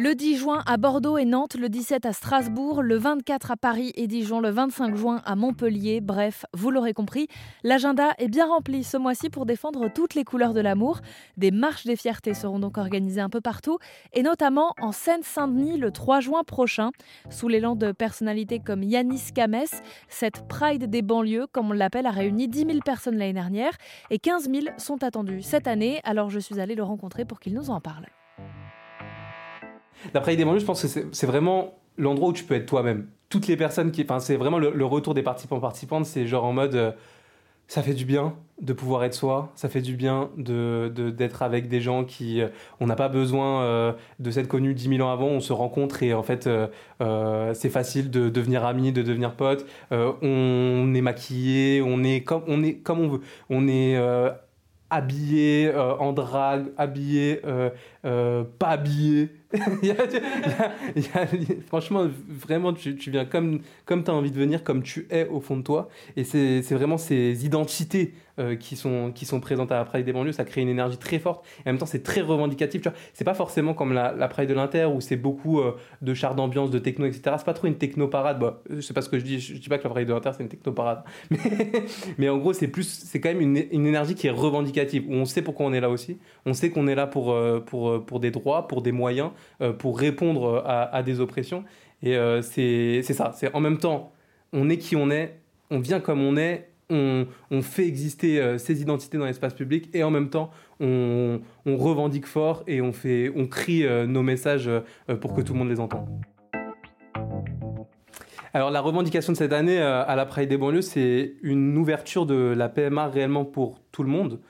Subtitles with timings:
[0.00, 3.90] Le 10 juin à Bordeaux et Nantes, le 17 à Strasbourg, le 24 à Paris
[3.96, 6.00] et Dijon, le 25 juin à Montpellier.
[6.00, 7.26] Bref, vous l'aurez compris,
[7.64, 11.00] l'agenda est bien rempli ce mois-ci pour défendre toutes les couleurs de l'amour.
[11.36, 13.80] Des marches des fiertés seront donc organisées un peu partout,
[14.12, 16.92] et notamment en Seine-Saint-Denis le 3 juin prochain.
[17.28, 22.12] Sous l'élan de personnalités comme Yanis Kamès, cette Pride des banlieues, comme on l'appelle, a
[22.12, 23.72] réuni 10 000 personnes l'année dernière,
[24.10, 26.00] et 15 000 sont attendus cette année.
[26.04, 28.06] Alors je suis allée le rencontrer pour qu'il nous en parle.
[30.14, 33.08] D'après banlieues, je pense que c'est vraiment l'endroit où tu peux être toi-même.
[33.28, 34.02] Toutes les personnes qui.
[34.02, 36.74] Enfin, c'est vraiment le, retour des participants participantes, c'est genre en mode.
[36.74, 36.92] Euh,
[37.70, 41.68] ça fait du bien de pouvoir être soi, ça fait du bien de, d'être avec
[41.68, 42.40] des gens qui.
[42.40, 42.48] Euh,
[42.80, 46.02] on n'a pas besoin euh, de s'être connus 10 000 ans avant, on se rencontre
[46.02, 46.48] et en fait,
[47.52, 49.66] c'est facile de devenir ami, de devenir pote.
[49.90, 53.20] on est maquillé, on est comme on, est comme on veut.
[53.50, 54.00] On est
[54.88, 57.42] habillé en drague, habillé,
[58.02, 59.28] pas habillé.
[61.68, 65.40] franchement, vraiment, tu, viens comme, comme tu as envie de venir, comme tu es au
[65.40, 65.88] fond de toi.
[66.16, 70.12] Et c'est vraiment ces identités euh, qui, sont, qui sont présentes à la Pride des
[70.12, 70.32] banlieues.
[70.32, 71.46] Ça crée une énergie très forte.
[71.60, 72.82] Et en même temps, c'est très revendicatif.
[73.14, 76.70] C'est pas forcément comme la, la de l'Inter où c'est beaucoup euh, de chars d'ambiance,
[76.70, 77.36] de techno, etc.
[77.38, 78.38] C'est pas trop une techno-parade.
[78.38, 79.40] Bon, je sais pas ce que je dis.
[79.40, 81.04] Je, dis pas que la Pride de l'Inter, c'est une techno-parade.
[81.30, 81.38] Mais,
[82.18, 85.04] mais en gros, c'est plus, c'est quand même une, une, énergie qui est revendicative.
[85.08, 86.18] Où on sait pourquoi on est là aussi.
[86.44, 89.37] On sait qu'on est là pour, euh, pour, pour des droits, pour des moyens euh,
[89.78, 91.64] pour répondre à, des oppressions.
[92.02, 94.12] Et euh, c'est ça, c'est en même temps,
[94.52, 97.26] on est qui on est, on vient comme on est, on,
[97.60, 102.26] fait exister euh, ces identités dans l'espace public et en même temps, on, on, revendique
[102.26, 104.70] fort et on, fait, on crie nos messages
[105.20, 106.08] pour que tout le monde les entende.
[108.54, 112.54] Alors la revendication de cette année à la Pride des banlieues, c'est une ouverture de
[112.56, 114.40] la PMA réellement pour tout le monde.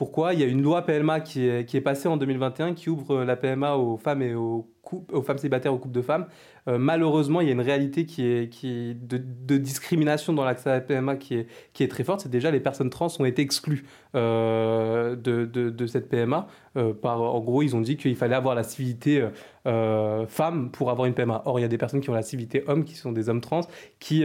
[0.00, 2.88] Pourquoi Il y a une loi PMA qui est, qui est, passée en 2021 qui
[2.88, 4.66] ouvre la PMA aux femmes et aux,
[5.12, 6.24] aux femmes célibataires, aux couples de femmes.
[6.68, 10.70] Euh, malheureusement, il y a une réalité qui est, qui de, de, discrimination dans l'accès
[10.70, 12.20] à la PMA qui est, qui est très forte.
[12.20, 13.84] C'est déjà les personnes trans ont été exclues
[14.14, 16.46] euh, de, de, cette PMA.
[16.78, 19.22] Euh, par, en gros, ils ont dit qu'il fallait avoir la civilité
[19.66, 21.42] femme pour avoir une PMA.
[21.44, 23.42] Or, il y a des personnes qui ont la civilité homme, qui sont des hommes
[23.42, 23.66] trans,
[23.98, 24.24] qui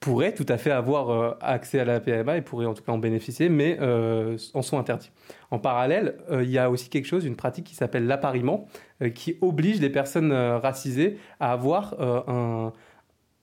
[0.00, 2.92] pourraient tout à fait avoir euh, accès à la PMA et pourraient en tout cas
[2.92, 5.10] en bénéficier, mais euh, en sont interdits.
[5.50, 8.66] En parallèle, euh, il y a aussi quelque chose, une pratique qui s'appelle l'appariement,
[9.14, 12.72] qui oblige les personnes racisées à avoir, un,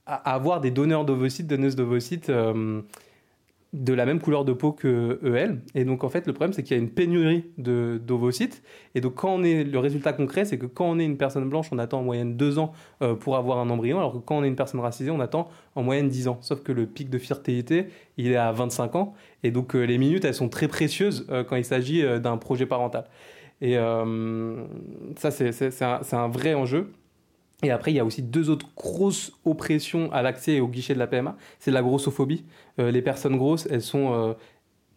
[0.05, 2.29] à avoir des donneurs d'ovocytes, donneuses d'ovocytes
[3.75, 6.63] de la même couleur de peau que eux, Et donc, en fait, le problème, c'est
[6.63, 8.63] qu'il y a une pénurie d'ovocytes.
[8.95, 11.49] Et donc, quand on est, le résultat concret, c'est que quand on est une personne
[11.49, 12.71] blanche, on attend en moyenne deux ans
[13.01, 15.49] euh, pour avoir un embryon, alors que quand on est une personne racisée, on attend
[15.75, 16.37] en moyenne 10 ans.
[16.39, 19.13] Sauf que le pic de fertilité, il est à 25 ans.
[19.43, 22.65] Et donc, euh, les minutes, elles sont très précieuses euh, quand il s'agit d'un projet
[22.65, 23.05] parental.
[23.61, 23.75] Et
[25.17, 26.91] ça, c'est un vrai enjeu.
[27.65, 30.93] Et après, il y a aussi deux autres grosses oppressions à l'accès et au guichet
[30.93, 31.35] de la PMA.
[31.59, 32.45] C'est la grossophobie.
[32.79, 34.33] Euh, les personnes grosses, elles sont euh,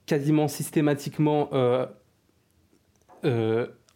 [0.04, 1.86] quasiment systématiquement euh,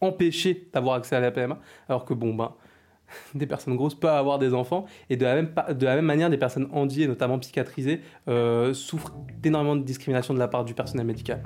[0.01, 1.59] empêchées d'avoir accès à la PMA.
[1.87, 2.55] Alors que, bon, ben,
[3.35, 4.87] des personnes grosses peuvent avoir des enfants.
[5.11, 8.01] Et de la même, manière, des personnes handies, notamment psychiatrisées,
[8.73, 11.43] souffrent d'énormément de discrimination de la part du personnel médical.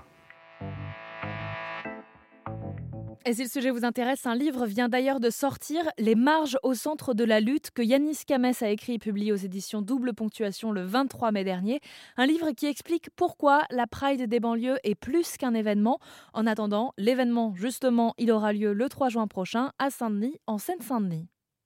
[3.29, 6.75] Et si le sujet vous intéresse, un livre vient d'ailleurs de sortir, Les marges au
[6.75, 10.71] centre de la lutte, que Yanis Kamès a écrit et publié aux éditions Double Ponctuation
[10.71, 11.81] le 23 mai dernier.
[12.17, 15.99] Un livre qui explique pourquoi la Pride des banlieues est plus qu'un événement.
[16.35, 21.27] En attendant, l'événement, justement, il aura lieu le 3 juin prochain à Saint-Denis, en Seine-Saint-Denis.